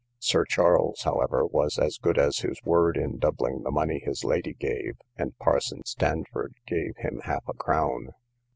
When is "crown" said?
7.53-8.07